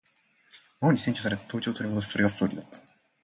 [0.79, 2.09] 魔王に占拠された東京を取り戻す。
[2.13, 2.79] それがストーリーだった。